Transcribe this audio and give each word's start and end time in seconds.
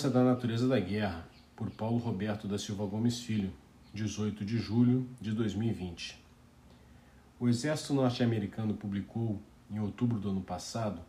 Segurança 0.00 0.10
da 0.18 0.24
Natureza 0.24 0.66
da 0.66 0.80
Guerra, 0.80 1.28
por 1.54 1.68
Paulo 1.70 1.98
Roberto 1.98 2.48
da 2.48 2.56
Silva 2.56 2.86
Gomes 2.86 3.20
Filho, 3.20 3.52
18 3.92 4.46
de 4.46 4.56
julho 4.56 5.06
de 5.20 5.30
2020. 5.30 6.18
O 7.38 7.46
Exército 7.46 7.92
Norte-Americano 7.92 8.72
publicou, 8.72 9.38
em 9.70 9.78
outubro 9.78 10.18
do 10.18 10.30
ano 10.30 10.40
passado, 10.40 11.02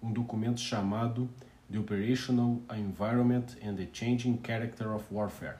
um 0.00 0.12
documento 0.12 0.60
chamado 0.60 1.28
The 1.68 1.80
Operational 1.80 2.62
Environment 2.76 3.46
and 3.60 3.74
the 3.74 3.88
Changing 3.92 4.38
Character 4.46 4.94
of 4.94 5.04
Warfare. 5.10 5.58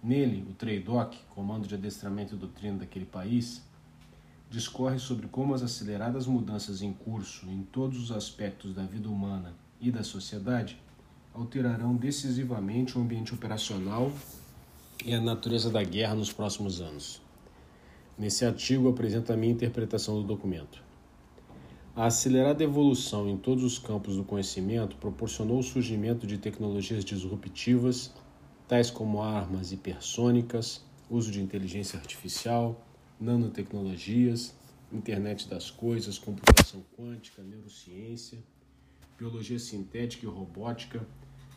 Nele, 0.00 0.46
o 0.48 0.54
TRADOC, 0.54 1.16
Comando 1.30 1.66
de 1.66 1.74
Adestramento 1.74 2.36
e 2.36 2.38
Doutrina 2.38 2.78
daquele 2.78 3.06
país, 3.06 3.64
discorre 4.48 5.00
sobre 5.00 5.26
como 5.26 5.54
as 5.54 5.62
aceleradas 5.62 6.28
mudanças 6.28 6.82
em 6.82 6.92
curso 6.92 7.46
em 7.48 7.64
todos 7.64 7.98
os 7.98 8.12
aspectos 8.12 8.76
da 8.76 8.84
vida 8.84 9.08
humana 9.08 9.52
e 9.80 9.90
da 9.90 10.04
sociedade 10.04 10.78
alterarão 11.40 11.96
decisivamente 11.96 12.98
o 12.98 13.00
ambiente 13.00 13.34
operacional 13.34 14.12
e 15.04 15.14
a 15.14 15.20
natureza 15.20 15.70
da 15.70 15.82
guerra 15.82 16.14
nos 16.14 16.32
próximos 16.32 16.80
anos. 16.80 17.20
Nesse 18.18 18.44
artigo 18.44 18.88
apresento 18.88 19.32
a 19.32 19.36
minha 19.36 19.52
interpretação 19.52 20.16
do 20.16 20.22
documento. 20.22 20.82
A 21.96 22.06
acelerada 22.06 22.62
evolução 22.62 23.28
em 23.28 23.36
todos 23.36 23.64
os 23.64 23.78
campos 23.78 24.16
do 24.16 24.24
conhecimento 24.24 24.96
proporcionou 24.96 25.58
o 25.58 25.62
surgimento 25.62 26.26
de 26.26 26.36
tecnologias 26.36 27.04
disruptivas, 27.04 28.12
tais 28.68 28.90
como 28.90 29.22
armas 29.22 29.72
hipersônicas, 29.72 30.84
uso 31.08 31.32
de 31.32 31.42
inteligência 31.42 31.98
artificial, 31.98 32.86
nanotecnologias, 33.18 34.54
internet 34.92 35.48
das 35.48 35.70
coisas, 35.70 36.18
computação 36.18 36.84
quântica, 36.96 37.42
neurociência, 37.42 38.38
biologia 39.18 39.58
sintética 39.58 40.26
e 40.26 40.28
robótica, 40.28 41.06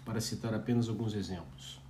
para 0.05 0.21
citar 0.21 0.53
apenas 0.53 0.89
alguns 0.89 1.13
exemplos. 1.13 1.81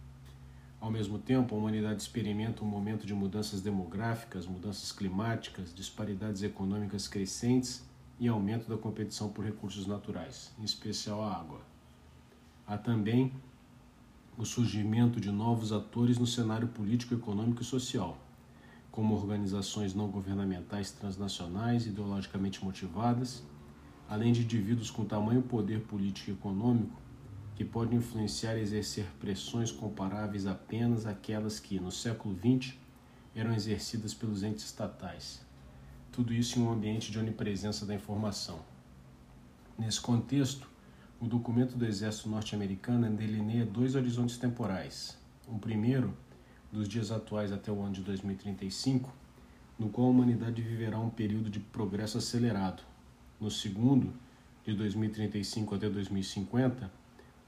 Ao 0.79 0.91
mesmo 0.91 1.17
tempo, 1.17 1.55
a 1.55 1.57
humanidade 1.57 2.01
experimenta 2.01 2.63
um 2.63 2.67
momento 2.67 3.07
de 3.07 3.13
mudanças 3.13 3.61
demográficas, 3.61 4.45
mudanças 4.45 4.91
climáticas, 4.91 5.73
disparidades 5.73 6.43
econômicas 6.43 7.07
crescentes 7.07 7.83
e 8.19 8.27
aumento 8.27 8.67
da 8.67 8.77
competição 8.77 9.29
por 9.29 9.45
recursos 9.45 9.87
naturais, 9.87 10.51
em 10.59 10.63
especial 10.63 11.23
a 11.23 11.35
água. 11.35 11.61
Há 12.67 12.77
também 12.77 13.31
o 14.37 14.45
surgimento 14.45 15.21
de 15.21 15.31
novos 15.31 15.71
atores 15.71 16.17
no 16.17 16.27
cenário 16.27 16.67
político, 16.67 17.13
econômico 17.13 17.61
e 17.61 17.65
social, 17.65 18.17
como 18.91 19.15
organizações 19.15 19.93
não 19.93 20.09
governamentais 20.09 20.91
transnacionais 20.91 21.85
ideologicamente 21.85 22.63
motivadas 22.63 23.43
além 24.09 24.31
de 24.31 24.41
indivíduos 24.41 24.91
com 24.91 25.05
tamanho 25.05 25.41
poder 25.41 25.81
político 25.81 26.29
e 26.29 26.33
econômico 26.33 27.01
que 27.55 27.63
podem 27.63 27.99
influenciar 27.99 28.57
e 28.57 28.61
exercer 28.61 29.05
pressões 29.19 29.71
comparáveis 29.71 30.47
apenas 30.47 31.05
àquelas 31.05 31.59
que, 31.59 31.79
no 31.79 31.91
século 31.91 32.35
XX, 32.35 32.75
eram 33.35 33.53
exercidas 33.53 34.13
pelos 34.13 34.43
entes 34.43 34.65
estatais. 34.65 35.41
Tudo 36.11 36.33
isso 36.33 36.59
em 36.59 36.63
um 36.63 36.71
ambiente 36.71 37.11
de 37.11 37.19
onipresença 37.19 37.85
da 37.85 37.93
informação. 37.93 38.59
Nesse 39.77 39.99
contexto, 39.99 40.67
o 41.19 41.25
documento 41.25 41.77
do 41.77 41.85
Exército 41.85 42.29
Norte-Americano 42.29 43.09
delineia 43.09 43.65
dois 43.65 43.95
horizontes 43.95 44.37
temporais. 44.37 45.17
Um 45.47 45.57
primeiro, 45.57 46.15
dos 46.71 46.87
dias 46.87 47.11
atuais 47.11 47.51
até 47.51 47.71
o 47.71 47.81
ano 47.81 47.93
de 47.93 48.01
2035, 48.01 49.11
no 49.77 49.89
qual 49.89 50.07
a 50.07 50.09
humanidade 50.09 50.61
viverá 50.61 50.99
um 50.99 51.09
período 51.09 51.49
de 51.49 51.59
progresso 51.59 52.17
acelerado, 52.17 52.83
no 53.39 53.49
segundo, 53.49 54.13
de 54.65 54.73
2035 54.73 55.75
até 55.75 55.89
2050, 55.89 56.91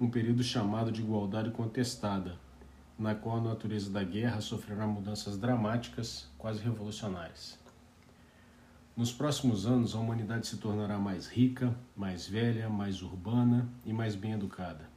um 0.05 0.09
período 0.11 0.43
chamado 0.43 0.91
de 0.91 1.01
igualdade 1.01 1.49
contestada, 1.49 2.37
na 2.97 3.15
qual 3.15 3.37
a 3.37 3.41
natureza 3.41 3.89
da 3.89 4.03
guerra 4.03 4.39
sofrerá 4.39 4.85
mudanças 4.85 5.35
dramáticas, 5.35 6.29
quase 6.37 6.61
revolucionárias. 6.61 7.57
Nos 8.95 9.11
próximos 9.11 9.65
anos, 9.65 9.95
a 9.95 9.99
humanidade 9.99 10.45
se 10.45 10.57
tornará 10.57 10.99
mais 10.99 11.25
rica, 11.25 11.75
mais 11.97 12.27
velha, 12.27 12.69
mais 12.69 13.01
urbana 13.01 13.67
e 13.83 13.91
mais 13.91 14.15
bem 14.15 14.33
educada. 14.33 14.87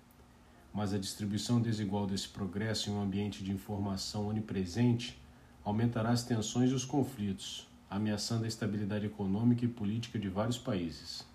Mas 0.75 0.93
a 0.93 0.99
distribuição 0.99 1.59
desigual 1.59 2.07
desse 2.07 2.29
progresso 2.29 2.91
em 2.91 2.93
um 2.93 3.01
ambiente 3.01 3.43
de 3.43 3.51
informação 3.51 4.29
onipresente 4.29 5.19
aumentará 5.65 6.11
as 6.11 6.23
tensões 6.23 6.71
e 6.71 6.75
os 6.75 6.85
conflitos, 6.85 7.67
ameaçando 7.89 8.45
a 8.45 8.49
estabilidade 8.49 9.07
econômica 9.07 9.65
e 9.65 9.69
política 9.69 10.19
de 10.19 10.29
vários 10.29 10.59
países. 10.59 11.27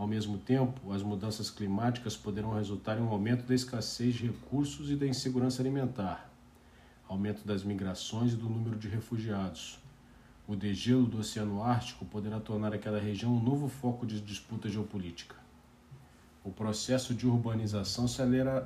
Ao 0.00 0.06
mesmo 0.06 0.38
tempo, 0.38 0.94
as 0.94 1.02
mudanças 1.02 1.50
climáticas 1.50 2.16
poderão 2.16 2.54
resultar 2.54 2.96
em 2.96 3.02
um 3.02 3.10
aumento 3.10 3.46
da 3.46 3.54
escassez 3.54 4.14
de 4.14 4.28
recursos 4.28 4.90
e 4.90 4.96
da 4.96 5.06
insegurança 5.06 5.60
alimentar, 5.60 6.32
aumento 7.06 7.46
das 7.46 7.62
migrações 7.62 8.32
e 8.32 8.36
do 8.36 8.48
número 8.48 8.78
de 8.78 8.88
refugiados. 8.88 9.78
O 10.48 10.56
degelo 10.56 11.04
do 11.04 11.18
Oceano 11.18 11.62
Ártico 11.62 12.06
poderá 12.06 12.40
tornar 12.40 12.72
aquela 12.72 12.98
região 12.98 13.30
um 13.30 13.42
novo 13.42 13.68
foco 13.68 14.06
de 14.06 14.22
disputa 14.22 14.70
geopolítica. 14.70 15.36
O 16.42 16.50
processo 16.50 17.14
de 17.14 17.26
urbanização 17.26 18.08
se 18.08 18.22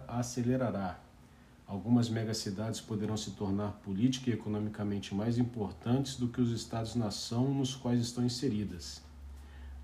acelerará, 0.07 1.01
algumas 1.67 2.09
megacidades 2.09 2.81
poderão 2.81 3.17
se 3.17 3.33
tornar 3.33 3.73
política 3.83 4.31
e 4.31 4.35
economicamente 4.35 5.13
mais 5.13 5.37
importantes 5.37 6.15
do 6.15 6.29
que 6.29 6.41
os 6.41 6.53
estados-nação 6.53 7.53
nos 7.53 7.75
quais 7.75 8.01
estão 8.01 8.25
inseridas. 8.25 9.03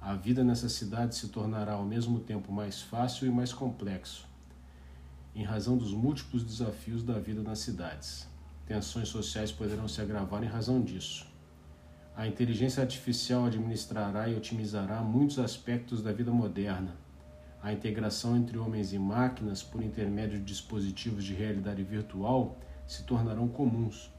A 0.01 0.15
vida 0.15 0.43
nessas 0.43 0.73
cidades 0.73 1.19
se 1.19 1.29
tornará 1.29 1.75
ao 1.75 1.85
mesmo 1.85 2.21
tempo 2.21 2.51
mais 2.51 2.81
fácil 2.81 3.27
e 3.27 3.31
mais 3.31 3.53
complexo, 3.53 4.27
em 5.35 5.45
razão 5.45 5.77
dos 5.77 5.93
múltiplos 5.93 6.43
desafios 6.43 7.03
da 7.03 7.19
vida 7.19 7.43
nas 7.43 7.59
cidades. 7.59 8.27
Tensões 8.67 9.09
sociais 9.09 9.53
poderão 9.53 9.87
se 9.87 10.01
agravar 10.01 10.43
em 10.43 10.49
razão 10.49 10.81
disso. 10.81 11.27
A 12.17 12.27
inteligência 12.27 12.83
artificial 12.83 13.45
administrará 13.45 14.29
e 14.29 14.37
otimizará 14.37 15.03
muitos 15.03 15.39
aspectos 15.39 16.03
da 16.03 16.13
vida 16.13 16.31
moderna 16.31 16.97
a 17.63 17.73
integração 17.73 18.37
entre 18.37 18.57
homens 18.57 18.93
e 18.95 18.99
máquinas 18.99 19.63
por 19.63 19.83
intermédio 19.83 20.39
de 20.39 20.45
dispositivos 20.45 21.23
de 21.23 21.35
realidade 21.35 21.83
virtual 21.83 22.57
se 22.87 23.03
tornarão 23.03 23.49
comuns. 23.49 24.11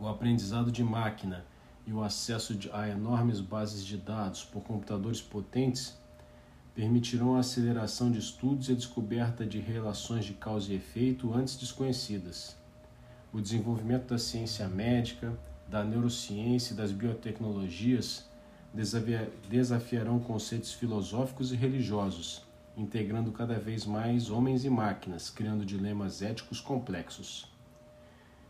O 0.00 0.06
aprendizado 0.06 0.70
de 0.70 0.84
máquina 0.84 1.44
e 1.88 1.92
o 1.92 2.04
acesso 2.04 2.58
a 2.74 2.86
enormes 2.86 3.40
bases 3.40 3.82
de 3.82 3.96
dados 3.96 4.44
por 4.44 4.62
computadores 4.62 5.22
potentes 5.22 5.96
permitirão 6.74 7.34
a 7.34 7.40
aceleração 7.40 8.12
de 8.12 8.18
estudos 8.18 8.68
e 8.68 8.72
a 8.72 8.74
descoberta 8.74 9.46
de 9.46 9.58
relações 9.58 10.26
de 10.26 10.34
causa 10.34 10.70
e 10.70 10.76
efeito 10.76 11.32
antes 11.32 11.56
desconhecidas. 11.56 12.54
O 13.32 13.40
desenvolvimento 13.40 14.08
da 14.08 14.18
ciência 14.18 14.68
médica, 14.68 15.32
da 15.66 15.82
neurociência 15.82 16.74
e 16.74 16.76
das 16.76 16.92
biotecnologias 16.92 18.28
desafiarão 19.48 20.20
conceitos 20.20 20.74
filosóficos 20.74 21.52
e 21.52 21.56
religiosos, 21.56 22.44
integrando 22.76 23.32
cada 23.32 23.58
vez 23.58 23.86
mais 23.86 24.28
homens 24.28 24.62
e 24.62 24.68
máquinas, 24.68 25.30
criando 25.30 25.64
dilemas 25.64 26.20
éticos 26.20 26.60
complexos. 26.60 27.50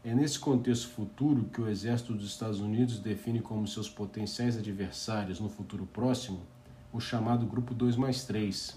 É 0.08 0.14
nesse 0.14 0.38
contexto 0.38 0.88
futuro 0.88 1.50
que 1.52 1.60
o 1.60 1.68
exército 1.68 2.14
dos 2.14 2.30
Estados 2.30 2.60
Unidos 2.60 2.98
define 2.98 3.42
como 3.42 3.68
seus 3.68 3.90
potenciais 3.90 4.56
adversários 4.56 5.38
no 5.38 5.50
futuro 5.50 5.84
próximo 5.84 6.46
o 6.90 6.98
chamado 6.98 7.44
Grupo 7.44 7.74
2 7.74 7.94
mais 7.96 8.24
3, 8.24 8.74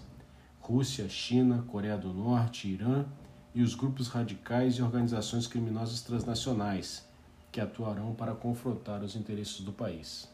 Rússia, 0.59 1.07
China, 1.07 1.63
Coreia 1.69 1.97
do 1.97 2.13
Norte, 2.13 2.67
Irã 2.67 3.05
e 3.55 3.61
os 3.61 3.75
grupos 3.75 4.09
radicais 4.09 4.75
e 4.75 4.81
organizações 4.81 5.47
criminosas 5.47 6.01
transnacionais, 6.01 7.07
que 7.49 7.61
atuarão 7.61 8.13
para 8.13 8.35
confrontar 8.35 9.01
os 9.01 9.15
interesses 9.15 9.61
do 9.61 9.71
país. 9.71 10.27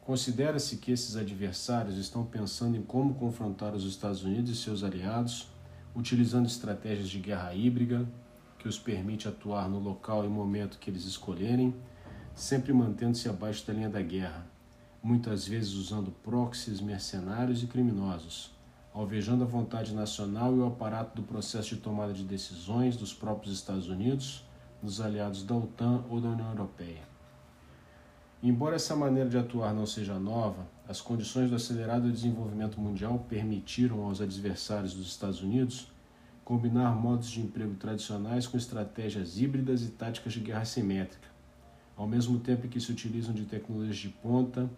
Considera-se 0.00 0.78
que 0.78 0.90
esses 0.90 1.14
adversários 1.14 1.96
estão 1.96 2.26
pensando 2.26 2.76
em 2.76 2.82
como 2.82 3.14
confrontar 3.14 3.72
os 3.72 3.84
Estados 3.84 4.24
Unidos 4.24 4.50
e 4.50 4.56
seus 4.56 4.82
aliados, 4.82 5.46
utilizando 5.94 6.46
estratégias 6.46 7.08
de 7.08 7.20
guerra 7.20 7.54
híbrida, 7.54 8.04
que 8.62 8.68
os 8.68 8.78
permite 8.78 9.26
atuar 9.26 9.68
no 9.68 9.80
local 9.80 10.24
e 10.24 10.28
momento 10.28 10.78
que 10.78 10.88
eles 10.88 11.04
escolherem, 11.04 11.74
sempre 12.32 12.72
mantendo-se 12.72 13.28
abaixo 13.28 13.66
da 13.66 13.72
linha 13.72 13.90
da 13.90 14.00
guerra, 14.00 14.46
muitas 15.02 15.48
vezes 15.48 15.72
usando 15.72 16.12
proxies, 16.22 16.80
mercenários 16.80 17.64
e 17.64 17.66
criminosos, 17.66 18.52
alvejando 18.94 19.42
a 19.42 19.48
vontade 19.48 19.92
nacional 19.92 20.54
e 20.54 20.60
o 20.60 20.66
aparato 20.66 21.20
do 21.20 21.26
processo 21.26 21.74
de 21.74 21.80
tomada 21.80 22.12
de 22.12 22.22
decisões 22.22 22.96
dos 22.96 23.12
próprios 23.12 23.52
Estados 23.52 23.88
Unidos, 23.88 24.44
dos 24.80 25.00
aliados 25.00 25.42
da 25.42 25.56
OTAN 25.56 26.04
ou 26.08 26.20
da 26.20 26.28
União 26.28 26.50
Europeia. 26.50 27.02
Embora 28.40 28.76
essa 28.76 28.94
maneira 28.94 29.28
de 29.28 29.38
atuar 29.38 29.74
não 29.74 29.86
seja 29.86 30.20
nova, 30.20 30.68
as 30.86 31.00
condições 31.00 31.50
do 31.50 31.56
acelerado 31.56 32.10
desenvolvimento 32.10 32.80
mundial 32.80 33.26
permitiram 33.28 34.04
aos 34.04 34.20
adversários 34.20 34.94
dos 34.94 35.08
Estados 35.08 35.42
Unidos 35.42 35.91
combinar 36.44 36.94
modos 36.94 37.30
de 37.30 37.40
emprego 37.40 37.74
tradicionais 37.74 38.46
com 38.46 38.56
estratégias 38.56 39.38
híbridas 39.38 39.82
e 39.82 39.88
táticas 39.88 40.32
de 40.32 40.40
guerra 40.40 40.64
simétrica, 40.64 41.28
ao 41.96 42.06
mesmo 42.06 42.38
tempo 42.40 42.68
que 42.68 42.80
se 42.80 42.90
utilizam 42.90 43.32
de 43.32 43.44
tecnologias 43.44 43.96
de 43.96 44.08
ponta, 44.08 44.68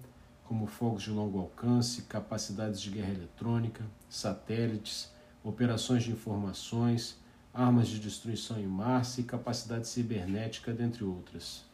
como 0.44 0.66
fogos 0.66 1.02
de 1.02 1.10
longo 1.10 1.38
alcance, 1.38 2.02
capacidades 2.02 2.80
de 2.80 2.90
guerra 2.90 3.12
eletrônica, 3.12 3.82
satélites, 4.08 5.10
operações 5.42 6.04
de 6.04 6.10
informações, 6.10 7.18
armas 7.52 7.88
de 7.88 7.98
destruição 7.98 8.58
em 8.58 8.66
massa 8.66 9.20
e 9.20 9.24
capacidade 9.24 9.88
cibernética, 9.88 10.72
dentre 10.72 11.04
outras. 11.04 11.64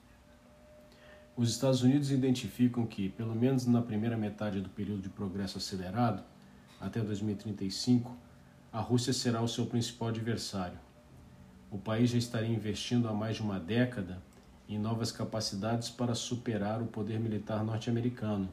Os 1.37 1.51
Estados 1.51 1.83
Unidos 1.83 2.11
identificam 2.11 2.87
que, 2.87 3.09
pelo 3.09 3.35
menos 3.35 3.67
na 3.67 3.81
primeira 3.81 4.17
metade 4.17 4.61
do 4.61 4.69
período 4.69 5.03
de 5.03 5.09
progresso 5.09 5.59
acelerado, 5.59 6.23
até 6.81 7.01
2035, 7.01 8.15
a 8.73 8.81
Rússia 8.81 9.13
será 9.13 9.43
o 9.43 9.49
seu 9.49 9.67
principal 9.67 10.09
adversário. 10.09 10.79
O 11.71 11.79
país 11.79 12.11
já 12.11 12.19
estaria 12.19 12.49
investindo 12.49 13.09
há 13.09 13.13
mais 13.13 13.37
de 13.37 13.43
uma 13.43 13.59
década 13.59 14.23
em 14.69 14.79
novas 14.79 15.11
capacidades 15.11 15.89
para 15.89 16.15
superar 16.15 16.81
o 16.81 16.87
poder 16.87 17.19
militar 17.19 17.65
norte-americano, 17.65 18.49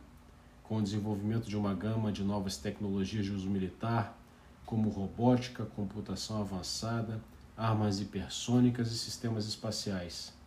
com 0.64 0.78
o 0.78 0.81
desenvolvimento 0.81 1.48
de 1.48 1.56
uma 1.56 1.74
gama 1.74 2.12
de 2.12 2.24
novas 2.24 2.58
tecnologias 2.58 3.25
de 3.25 3.31
uso 3.31 3.50
militar, 3.50 4.18
como 4.66 4.90
robótica, 4.90 5.66
computação 5.66 6.42
avançada, 6.42 7.22
armas 7.56 8.00
hipersônicas 8.00 8.92
e 8.92 8.98
sistemas 8.98 9.48
espaciais 9.48 10.38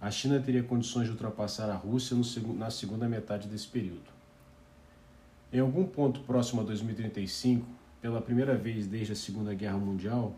a 0.00 0.10
China 0.10 0.40
teria 0.40 0.62
condições 0.62 1.04
de 1.04 1.10
ultrapassar 1.10 1.68
a 1.68 1.74
Rússia 1.74 2.16
no, 2.16 2.54
na 2.54 2.70
segunda 2.70 3.06
metade 3.06 3.46
desse 3.46 3.68
período. 3.68 4.10
Em 5.52 5.60
algum 5.60 5.84
ponto 5.84 6.20
próximo 6.20 6.62
a 6.62 6.64
2035, 6.64 7.66
pela 8.00 8.20
primeira 8.20 8.56
vez 8.56 8.86
desde 8.86 9.12
a 9.12 9.16
Segunda 9.16 9.54
Guerra 9.54 9.78
Mundial, 9.78 10.34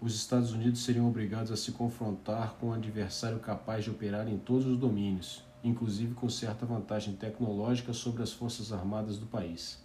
os 0.00 0.14
Estados 0.14 0.52
Unidos 0.52 0.84
seriam 0.84 1.08
obrigados 1.08 1.50
a 1.50 1.56
se 1.56 1.72
confrontar 1.72 2.56
com 2.60 2.68
um 2.68 2.72
adversário 2.72 3.38
capaz 3.38 3.84
de 3.84 3.90
operar 3.90 4.28
em 4.28 4.38
todos 4.38 4.66
os 4.66 4.78
domínios, 4.78 5.42
inclusive 5.64 6.14
com 6.14 6.28
certa 6.28 6.66
vantagem 6.66 7.14
tecnológica 7.14 7.92
sobre 7.92 8.22
as 8.22 8.32
forças 8.32 8.72
armadas 8.72 9.18
do 9.18 9.26
país. 9.26 9.82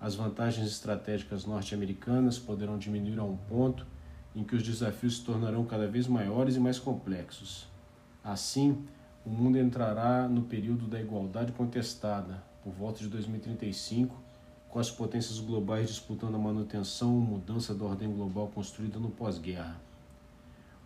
As 0.00 0.14
vantagens 0.14 0.68
estratégicas 0.68 1.44
norte-americanas 1.44 2.38
poderão 2.38 2.78
diminuir 2.78 3.18
a 3.18 3.24
um 3.24 3.36
ponto 3.36 3.86
em 4.34 4.44
que 4.44 4.56
os 4.56 4.62
desafios 4.62 5.18
se 5.18 5.24
tornarão 5.24 5.64
cada 5.64 5.86
vez 5.86 6.06
maiores 6.06 6.56
e 6.56 6.60
mais 6.60 6.78
complexos, 6.78 7.68
Assim, 8.28 8.84
o 9.24 9.30
mundo 9.30 9.58
entrará 9.58 10.28
no 10.28 10.42
período 10.42 10.86
da 10.86 11.00
igualdade 11.00 11.50
contestada, 11.52 12.42
por 12.62 12.74
volta 12.74 12.98
de 13.00 13.08
2035, 13.08 14.14
com 14.68 14.78
as 14.78 14.90
potências 14.90 15.38
globais 15.38 15.88
disputando 15.88 16.34
a 16.34 16.38
manutenção 16.38 17.14
ou 17.14 17.20
mudança 17.20 17.74
da 17.74 17.84
ordem 17.84 18.12
global 18.12 18.48
construída 18.48 18.98
no 18.98 19.10
pós-guerra. 19.10 19.80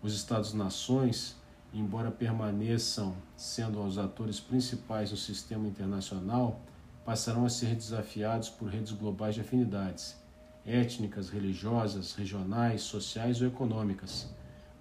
Os 0.02 0.14
Estados-nações, 0.14 1.36
embora 1.74 2.10
permaneçam 2.10 3.14
sendo 3.36 3.82
os 3.84 3.98
atores 3.98 4.38
principais 4.38 5.10
no 5.10 5.16
sistema 5.16 5.66
internacional, 5.66 6.60
passarão 7.04 7.44
a 7.44 7.50
ser 7.50 7.74
desafiados 7.74 8.48
por 8.48 8.68
redes 8.68 8.92
globais 8.92 9.34
de 9.34 9.40
afinidades, 9.40 10.16
étnicas, 10.64 11.28
religiosas, 11.28 12.14
regionais, 12.14 12.82
sociais 12.82 13.40
ou 13.40 13.48
econômicas 13.48 14.28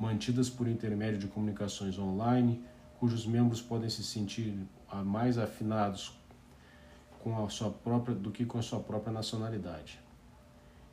mantidas 0.01 0.49
por 0.49 0.67
intermédio 0.67 1.19
de 1.19 1.27
comunicações 1.27 1.99
online, 1.99 2.59
cujos 2.99 3.23
membros 3.23 3.61
podem 3.61 3.87
se 3.87 4.03
sentir 4.03 4.57
mais 5.05 5.37
afinados 5.37 6.11
com 7.23 7.43
a 7.43 7.49
sua 7.49 7.69
própria 7.69 8.15
do 8.15 8.31
que 8.31 8.45
com 8.45 8.57
a 8.57 8.61
sua 8.61 8.79
própria 8.79 9.13
nacionalidade. 9.13 9.99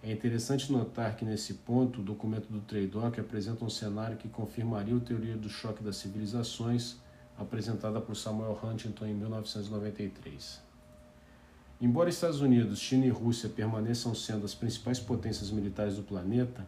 É 0.02 0.12
interessante 0.12 0.70
notar 0.70 1.16
que 1.16 1.24
nesse 1.24 1.54
ponto 1.54 2.00
o 2.00 2.04
documento 2.04 2.46
do 2.46 2.60
Trade-off 2.60 3.18
apresenta 3.20 3.64
um 3.64 3.70
cenário 3.70 4.16
que 4.16 4.28
confirmaria 4.28 4.96
a 4.96 5.00
teoria 5.00 5.36
do 5.36 5.48
choque 5.48 5.82
das 5.82 5.96
civilizações 5.96 6.96
apresentada 7.36 8.00
por 8.00 8.16
Samuel 8.16 8.58
Huntington 8.62 9.06
em 9.06 9.14
1993. 9.14 10.60
Embora 11.80 12.10
Estados 12.10 12.40
Unidos, 12.40 12.78
China 12.78 13.06
e 13.06 13.10
Rússia 13.10 13.48
permaneçam 13.48 14.14
sendo 14.14 14.44
as 14.44 14.54
principais 14.54 14.98
potências 14.98 15.50
militares 15.50 15.96
do 15.96 16.02
planeta, 16.02 16.66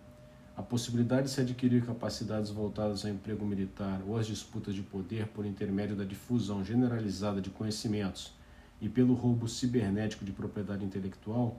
a 0.57 0.63
possibilidade 0.63 1.25
de 1.25 1.31
se 1.31 1.41
adquirir 1.41 1.85
capacidades 1.85 2.51
voltadas 2.51 3.05
ao 3.05 3.11
emprego 3.11 3.45
militar 3.45 4.03
ou 4.07 4.17
às 4.17 4.27
disputas 4.27 4.75
de 4.75 4.83
poder 4.83 5.27
por 5.29 5.47
intermédio 5.47 5.97
da 5.97 6.05
difusão 6.05 6.65
generalizada 6.65 7.41
de 7.41 7.51
conhecimentos 7.51 8.33
e 8.81 8.89
pelo 8.89 9.15
roubo 9.15 9.47
cibernético 9.49 10.25
de 10.25 10.33
propriedade 10.33 10.85
intelectual 10.85 11.57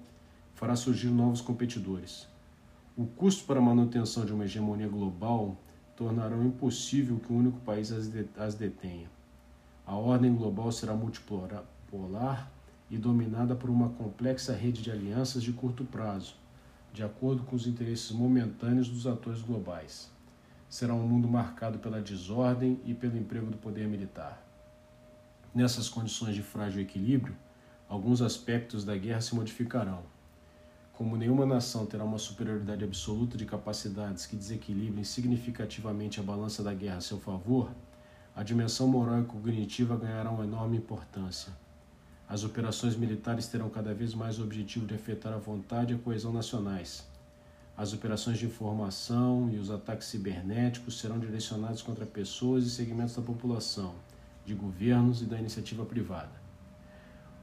fará 0.56 0.76
surgir 0.76 1.10
novos 1.10 1.42
competidores. 1.42 2.28
O 2.98 3.06
custo 3.06 3.46
para 3.46 3.60
a 3.60 3.64
manutenção 3.64 4.26
de 4.26 4.34
uma 4.34 4.46
hegemonia 4.46 4.88
global 4.88 5.58
tornará 5.96 6.36
impossível 6.38 7.20
que 7.20 7.32
um 7.32 7.38
único 7.38 7.60
país 7.60 7.92
as 7.92 8.56
detenha. 8.56 9.10
A 9.86 9.96
ordem 9.96 10.34
global 10.36 10.72
será 10.72 10.94
multipolar 10.94 12.52
e 12.90 12.98
dominada 12.98 13.56
por 13.56 13.70
uma 13.70 13.90
complexa 13.90 14.54
rede 14.54 14.82
de 14.82 14.92
alianças 14.92 15.42
de 15.42 15.54
curto 15.54 15.86
prazo, 15.86 16.36
de 16.94 17.04
acordo 17.04 17.44
com 17.44 17.56
os 17.56 17.66
interesses 17.66 18.12
momentâneos 18.12 18.90
dos 18.90 19.08
atores 19.08 19.42
globais. 19.42 20.12
Será 20.70 20.94
um 20.94 21.08
mundo 21.08 21.28
marcado 21.28 21.80
pela 21.80 22.02
desordem 22.02 22.80
e 22.86 22.94
pelo 22.94 23.18
emprego 23.18 23.50
do 23.50 23.58
poder 23.58 23.88
militar. 23.88 24.51
Nessas 25.54 25.90
condições 25.90 26.34
de 26.34 26.42
frágil 26.42 26.82
equilíbrio, 26.82 27.36
alguns 27.90 28.22
aspectos 28.22 28.86
da 28.86 28.96
guerra 28.96 29.20
se 29.20 29.36
modificarão. 29.36 30.02
Como 30.94 31.18
nenhuma 31.18 31.46
nação 31.46 31.86
terá 31.86 32.06
uma 32.06 32.18
superioridade 32.18 32.86
absoluta 32.86 33.38
de 33.38 33.46
capacidades 33.46 34.26
que 34.26 34.38
desequilibrem 34.38 35.04
significativamente 35.04 36.22
a 36.22 36.24
balança 36.24 36.64
da 36.64 36.74
guerra 36.74 36.98
a 36.98 37.02
seu 37.02 37.20
favor, 37.20 37.70
a 38.34 38.44
dimensão 38.44 38.88
moral 38.88 39.20
e 39.20 39.26
cognitiva 39.26 39.98
ganhará 39.98 40.32
uma 40.32 40.46
enorme 40.46 40.78
importância. 40.78 41.52
As 42.30 42.46
operações 42.46 42.96
militares 42.96 43.48
terão 43.48 43.70
cada 43.70 43.94
vez 43.94 44.14
mais 44.14 44.40
o 44.40 44.44
objetivo 44.44 44.86
de 44.86 44.96
afetar 44.96 45.34
a 45.34 45.38
vontade 45.38 45.92
e 45.92 45.98
a 45.98 46.00
coesão 46.00 46.32
nacionais. 46.32 47.06
As 47.76 47.92
operações 47.92 48.38
de 48.38 48.46
informação 48.46 49.50
e 49.52 49.58
os 49.58 49.70
ataques 49.70 50.08
cibernéticos 50.08 50.98
serão 50.98 51.20
direcionados 51.20 51.82
contra 51.82 52.06
pessoas 52.06 52.66
e 52.66 52.70
segmentos 52.70 53.18
da 53.18 53.22
população, 53.22 53.94
de 54.46 54.54
governos 54.54 55.22
e 55.22 55.26
da 55.26 55.40
iniciativa 55.40 55.86
privada. 55.86 56.42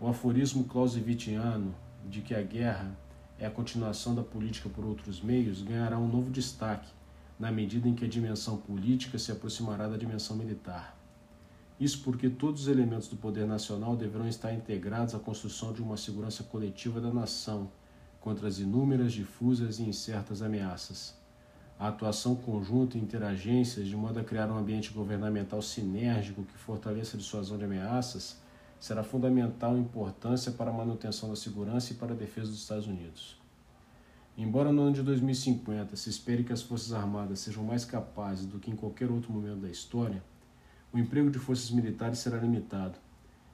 O 0.00 0.06
aforismo 0.06 0.64
clausewittiano 0.64 1.74
de 2.08 2.20
que 2.20 2.34
a 2.34 2.42
guerra 2.42 2.96
é 3.38 3.46
a 3.46 3.50
continuação 3.50 4.14
da 4.14 4.22
política 4.22 4.68
por 4.68 4.84
outros 4.84 5.20
meios 5.20 5.62
ganhará 5.62 5.98
um 5.98 6.08
novo 6.08 6.30
destaque 6.30 6.88
na 7.38 7.52
medida 7.52 7.88
em 7.88 7.94
que 7.94 8.04
a 8.04 8.08
dimensão 8.08 8.56
política 8.56 9.18
se 9.18 9.30
aproximará 9.30 9.86
da 9.86 9.96
dimensão 9.96 10.36
militar. 10.36 10.96
Isso 11.78 12.02
porque 12.02 12.28
todos 12.28 12.62
os 12.62 12.68
elementos 12.68 13.06
do 13.06 13.16
poder 13.16 13.46
nacional 13.46 13.96
deverão 13.96 14.28
estar 14.28 14.52
integrados 14.52 15.14
à 15.14 15.18
construção 15.18 15.72
de 15.72 15.80
uma 15.80 15.96
segurança 15.96 16.42
coletiva 16.42 17.00
da 17.00 17.12
nação 17.12 17.70
contra 18.20 18.48
as 18.48 18.58
inúmeras, 18.58 19.12
difusas 19.12 19.78
e 19.78 19.84
incertas 19.84 20.42
ameaças. 20.42 21.16
A 21.78 21.88
atuação 21.88 22.34
conjunta 22.34 22.98
e 22.98 23.00
interagências, 23.00 23.86
de 23.86 23.96
modo 23.96 24.18
a 24.18 24.24
criar 24.24 24.50
um 24.50 24.58
ambiente 24.58 24.90
governamental 24.90 25.62
sinérgico 25.62 26.42
que 26.42 26.58
fortaleça 26.58 27.16
a 27.16 27.20
dissuasão 27.20 27.56
de 27.56 27.64
ameaças, 27.64 28.36
será 28.80 29.04
fundamental 29.04 29.78
importância 29.78 30.50
para 30.50 30.70
a 30.70 30.74
manutenção 30.74 31.28
da 31.28 31.36
segurança 31.36 31.92
e 31.92 31.96
para 31.96 32.14
a 32.14 32.16
defesa 32.16 32.48
dos 32.48 32.60
Estados 32.60 32.88
Unidos. 32.88 33.40
Embora 34.36 34.72
no 34.72 34.82
ano 34.82 34.92
de 34.92 35.02
2050 35.02 35.94
se 35.94 36.10
espere 36.10 36.42
que 36.42 36.52
as 36.52 36.62
Forças 36.62 36.92
Armadas 36.92 37.38
sejam 37.40 37.62
mais 37.62 37.84
capazes 37.84 38.46
do 38.46 38.58
que 38.58 38.72
em 38.72 38.76
qualquer 38.76 39.10
outro 39.10 39.32
momento 39.32 39.60
da 39.60 39.68
história, 39.68 40.22
o 40.92 40.98
emprego 40.98 41.30
de 41.30 41.38
forças 41.38 41.70
militares 41.70 42.18
será 42.18 42.38
limitado. 42.38 42.98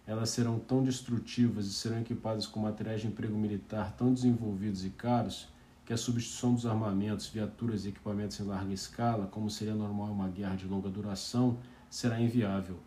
Elas 0.07 0.31
serão 0.31 0.59
tão 0.59 0.83
destrutivas 0.83 1.67
e 1.67 1.73
serão 1.73 2.01
equipadas 2.01 2.47
com 2.47 2.61
materiais 2.61 3.03
de 3.03 3.07
emprego 3.07 3.37
militar 3.37 3.93
tão 3.97 4.15
desenvolvidos 4.15 4.85
e 4.85 4.91
caros 4.91 5.49
que 5.85 5.93
a 5.93 5.97
substituição 5.97 6.55
dos 6.55 6.65
armamentos, 6.65 7.29
viaturas 7.29 7.85
e 7.85 7.89
equipamentos 7.89 8.41
em 8.41 8.45
larga 8.45 8.73
escala, 8.73 9.27
como 9.27 9.51
seria 9.51 9.75
normal 9.75 10.09
em 10.09 10.13
uma 10.13 10.29
guerra 10.29 10.57
de 10.57 10.67
longa 10.67 10.89
duração, 10.89 11.59
será 11.91 12.21
inviável. 12.21 12.79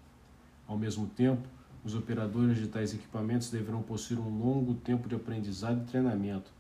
Ao 0.66 0.78
mesmo 0.78 1.08
tempo, 1.08 1.48
os 1.84 1.94
operadores 1.94 2.58
de 2.58 2.68
tais 2.68 2.94
equipamentos 2.94 3.52
deverão 3.52 3.84
possuir 3.84 4.20
um 4.20 4.40
longo 4.40 4.74
tempo 4.74 5.08
de 5.08 5.16
aprendizado 5.16 5.84
e 5.84 5.86
treinamento, 5.86 6.52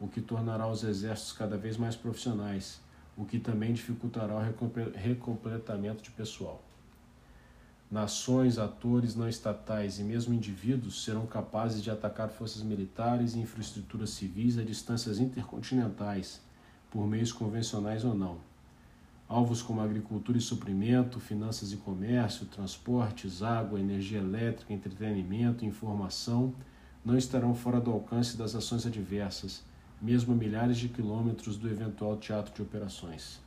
o 0.00 0.08
que 0.08 0.20
tornará 0.20 0.66
os 0.66 0.82
exércitos 0.82 1.32
cada 1.32 1.56
vez 1.56 1.76
mais 1.76 1.94
profissionais, 1.94 2.80
o 3.16 3.24
que 3.24 3.38
também 3.38 3.72
dificultará 3.72 4.34
o 4.34 4.96
recompletamento 4.96 6.02
de 6.02 6.10
pessoal. 6.10 6.63
Nações, 7.94 8.58
atores 8.58 9.14
não 9.14 9.28
estatais 9.28 10.00
e 10.00 10.02
mesmo 10.02 10.34
indivíduos 10.34 11.04
serão 11.04 11.26
capazes 11.26 11.80
de 11.80 11.92
atacar 11.92 12.28
forças 12.28 12.60
militares 12.60 13.36
e 13.36 13.38
infraestruturas 13.38 14.10
civis 14.10 14.58
a 14.58 14.64
distâncias 14.64 15.20
intercontinentais, 15.20 16.40
por 16.90 17.06
meios 17.06 17.30
convencionais 17.30 18.04
ou 18.04 18.12
não. 18.12 18.38
Alvos 19.28 19.62
como 19.62 19.80
agricultura 19.80 20.36
e 20.36 20.40
suprimento, 20.40 21.20
finanças 21.20 21.70
e 21.70 21.76
comércio, 21.76 22.46
transportes, 22.46 23.44
água, 23.44 23.78
energia 23.78 24.18
elétrica, 24.18 24.72
entretenimento 24.72 25.64
e 25.64 25.68
informação 25.68 26.52
não 27.04 27.16
estarão 27.16 27.54
fora 27.54 27.80
do 27.80 27.92
alcance 27.92 28.36
das 28.36 28.56
ações 28.56 28.84
adversas, 28.84 29.62
mesmo 30.02 30.32
a 30.32 30.36
milhares 30.36 30.78
de 30.78 30.88
quilômetros 30.88 31.56
do 31.56 31.70
eventual 31.70 32.16
teatro 32.16 32.52
de 32.52 32.60
operações. 32.60 33.38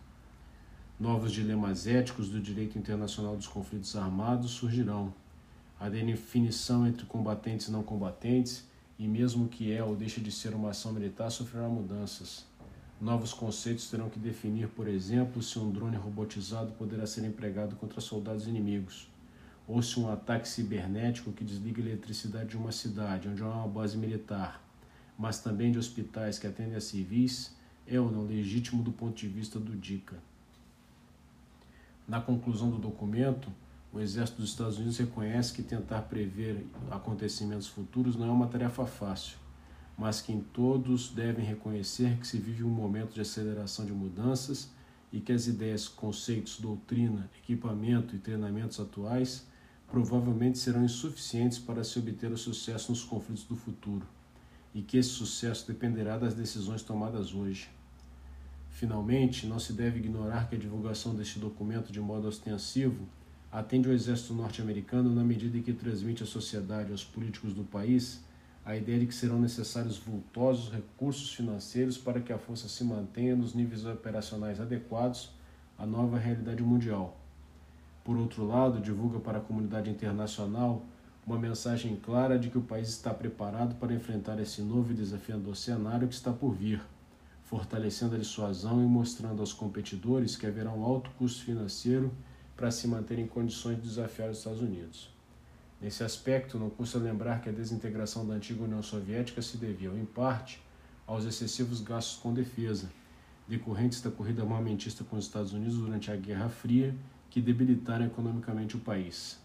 Novos 1.00 1.32
dilemas 1.32 1.86
éticos 1.86 2.28
do 2.28 2.42
direito 2.42 2.76
internacional 2.76 3.38
dos 3.38 3.46
conflitos 3.46 3.96
armados 3.96 4.50
surgirão. 4.50 5.14
A 5.80 5.90
definição 5.90 6.88
entre 6.88 7.06
combatentes 7.06 7.68
e 7.68 7.72
não 7.72 7.84
combatentes, 7.84 8.64
e 8.98 9.08
mesmo 9.08 9.48
que 9.48 9.72
é 9.72 9.84
ou 9.84 9.96
deixe 9.96 10.20
de 10.20 10.32
ser 10.32 10.56
uma 10.56 10.72
ação 10.72 10.92
militar, 10.92 11.30
sofrerá 11.30 11.70
mudanças. 11.70 12.48
Novos 13.00 13.32
conceitos 13.32 13.92
terão 13.92 14.10
que 14.10 14.18
definir, 14.18 14.70
por 14.70 14.88
exemplo, 14.88 15.44
se 15.44 15.60
um 15.60 15.70
drone 15.70 15.98
robotizado 15.98 16.72
poderá 16.72 17.06
ser 17.06 17.24
empregado 17.26 17.76
contra 17.76 18.02
soldados 18.02 18.48
inimigos, 18.48 19.08
ou 19.68 19.84
se 19.84 20.00
um 20.00 20.12
ataque 20.12 20.50
cibernético 20.50 21.32
que 21.32 21.44
desliga 21.44 21.80
a 21.80 21.86
eletricidade 21.86 22.50
de 22.50 22.58
uma 22.58 22.72
cidade 22.72 23.28
onde 23.28 23.44
há 23.44 23.48
uma 23.48 23.68
base 23.68 23.96
militar, 23.96 24.60
mas 25.16 25.38
também 25.38 25.72
de 25.72 25.78
hospitais 25.78 26.40
que 26.40 26.48
atendem 26.48 26.76
a 26.76 26.82
civis, 26.82 27.56
é 27.86 28.00
ou 28.00 28.12
não 28.12 28.26
legítimo 28.26 28.82
do 28.82 28.92
ponto 28.92 29.16
de 29.16 29.28
vista 29.28 29.60
do 29.60 29.76
DICA. 29.76 30.16
Na 32.08 32.22
conclusão 32.22 32.70
do 32.70 32.78
documento, 32.78 33.52
o 33.92 34.00
Exército 34.00 34.42
dos 34.42 34.52
Estados 34.52 34.78
Unidos 34.78 34.98
reconhece 34.98 35.52
que 35.52 35.62
tentar 35.62 36.04
prever 36.04 36.66
acontecimentos 36.90 37.68
futuros 37.68 38.16
não 38.16 38.28
é 38.28 38.32
uma 38.32 38.48
tarefa 38.48 38.86
fácil, 38.86 39.38
mas 39.98 40.22
que 40.22 40.34
todos 40.54 41.10
devem 41.10 41.44
reconhecer 41.44 42.18
que 42.18 42.26
se 42.26 42.38
vive 42.38 42.64
um 42.64 42.70
momento 42.70 43.14
de 43.14 43.20
aceleração 43.20 43.86
de 43.86 43.92
mudanças 43.92 44.70
e 45.12 45.20
que 45.20 45.34
as 45.34 45.48
ideias, 45.48 45.90
conceitos, 45.90 46.60
doutrina, 46.60 47.30
equipamento 47.44 48.16
e 48.16 48.20
treinamentos 48.20 48.80
atuais 48.80 49.46
provavelmente 49.92 50.58
serão 50.58 50.86
insuficientes 50.86 51.60
para 51.60 51.84
se 51.84 52.00
obter 52.00 52.32
o 52.32 52.38
sucesso 52.38 52.90
nos 52.90 53.04
conflitos 53.04 53.44
do 53.44 53.56
futuro, 53.56 54.06
e 54.74 54.82
que 54.82 54.98
esse 54.98 55.10
sucesso 55.10 55.68
dependerá 55.68 56.18
das 56.18 56.34
decisões 56.34 56.84
tomadas 56.84 57.34
hoje. 57.34 57.77
Finalmente, 58.78 59.48
não 59.48 59.58
se 59.58 59.74
deve 59.74 59.98
ignorar 59.98 60.48
que 60.48 60.56
a 60.56 60.60
divulgação 60.60 61.16
deste 61.16 61.40
documento 61.40 61.92
de 61.92 62.00
modo 62.00 62.28
ostensivo 62.28 63.08
atende 63.52 63.88
ao 63.90 63.94
exército 63.96 64.36
norte-americano 64.36 65.10
na 65.10 65.24
medida 65.24 65.58
em 65.58 65.64
que 65.64 65.74
transmite 65.74 66.22
à 66.22 66.28
sociedade 66.28 66.90
e 66.90 66.92
aos 66.92 67.04
políticos 67.04 67.56
do 67.56 67.64
país 67.64 68.24
a 68.64 68.78
ideia 68.78 69.00
de 69.00 69.08
que 69.08 69.16
serão 69.16 69.40
necessários 69.40 69.98
vultosos 69.98 70.72
recursos 70.72 71.34
financeiros 71.34 71.98
para 71.98 72.22
que 72.22 72.32
a 72.32 72.38
força 72.38 72.70
se 72.70 72.84
mantenha 72.84 73.36
nos 73.36 73.56
níveis 73.56 73.84
operacionais 73.84 74.62
adequados 74.62 75.32
à 75.76 75.84
nova 75.84 76.20
realidade 76.20 76.62
mundial. 76.62 77.20
Por 78.04 78.16
outro 78.16 78.46
lado, 78.46 78.80
divulga 78.80 79.20
para 79.20 79.40
a 79.40 79.42
comunidade 79.42 79.90
internacional 79.90 80.86
uma 81.26 81.40
mensagem 81.40 81.96
clara 81.96 82.38
de 82.38 82.52
que 82.52 82.60
o 82.60 82.62
país 82.62 82.90
está 82.90 83.12
preparado 83.12 83.74
para 83.80 83.96
enfrentar 83.96 84.40
esse 84.40 84.62
novo 84.62 84.92
e 84.92 84.96
desafiador 84.96 85.56
cenário 85.56 86.08
que 86.08 86.14
está 86.14 86.32
por 86.32 86.54
vir 86.54 86.80
fortalecendo 87.48 88.16
a 88.16 88.20
dissuasão 88.20 88.84
e 88.84 88.86
mostrando 88.86 89.40
aos 89.40 89.54
competidores 89.54 90.36
que 90.36 90.46
haverá 90.46 90.70
um 90.70 90.84
alto 90.84 91.10
custo 91.12 91.46
financeiro 91.46 92.12
para 92.58 92.70
se 92.70 92.88
manter 92.90 93.18
em 93.20 93.26
condições 93.26 93.78
de 93.78 93.84
desafiar 93.84 94.30
os 94.30 94.40
Estados 94.40 94.62
Unidos. 94.62 95.10
Nesse 95.80 96.04
aspecto, 96.04 96.60
não 96.60 96.70
custa 96.70 96.98
lembrar 96.98 97.40
que 97.40 97.48
a 97.48 97.54
desintegração 97.54 98.28
da 98.28 98.34
antiga 98.34 98.64
União 98.64 98.84
Soviética 98.84 99.42
se 99.42 99.56
devia, 99.56 99.90
em 99.90 100.04
parte, 100.04 100.62
aos 101.06 101.24
excessivos 101.24 101.80
gastos 101.80 102.18
com 102.18 102.34
defesa, 102.34 102.90
decorrentes 103.48 104.02
da 104.02 104.12
corrida 104.12 104.42
armamentista 104.42 105.06
com 105.06 105.16
os 105.16 105.24
Estados 105.24 105.54
Unidos 105.54 105.78
durante 105.78 106.12
a 106.12 106.18
Guerra 106.18 106.50
Fria, 106.50 106.94
que 107.30 107.40
debilitaram 107.40 108.08
economicamente 108.08 108.76
o 108.76 108.80
país. 108.80 109.40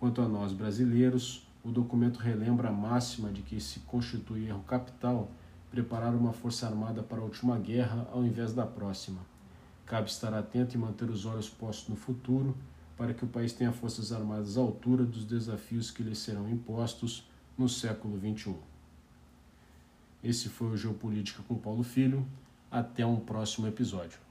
Quanto 0.00 0.20
a 0.20 0.28
nós 0.28 0.52
brasileiros, 0.52 1.46
o 1.62 1.70
documento 1.70 2.16
relembra 2.16 2.68
a 2.68 2.72
máxima 2.72 3.30
de 3.30 3.42
que 3.42 3.60
se 3.60 3.78
constitui 3.80 4.48
erro 4.48 4.64
capital 4.66 5.30
preparar 5.70 6.14
uma 6.14 6.32
força 6.32 6.66
armada 6.66 7.02
para 7.02 7.18
a 7.18 7.24
última 7.24 7.58
guerra 7.58 8.08
ao 8.12 8.24
invés 8.24 8.52
da 8.52 8.66
próxima. 8.66 9.20
Cabe 9.86 10.10
estar 10.10 10.34
atento 10.34 10.74
e 10.74 10.78
manter 10.78 11.08
os 11.08 11.24
olhos 11.24 11.48
postos 11.48 11.88
no 11.88 11.96
futuro 11.96 12.56
para 12.96 13.14
que 13.14 13.24
o 13.24 13.28
país 13.28 13.52
tenha 13.52 13.72
forças 13.72 14.12
armadas 14.12 14.58
à 14.58 14.60
altura 14.60 15.04
dos 15.04 15.24
desafios 15.24 15.90
que 15.90 16.02
lhe 16.02 16.14
serão 16.14 16.48
impostos 16.50 17.28
no 17.56 17.68
século 17.68 18.18
XXI. 18.18 18.56
Esse 20.22 20.48
foi 20.48 20.68
o 20.68 20.76
Geopolítica 20.76 21.42
com 21.46 21.54
Paulo 21.54 21.84
Filho. 21.84 22.26
Até 22.70 23.06
um 23.06 23.16
próximo 23.16 23.66
episódio. 23.66 24.27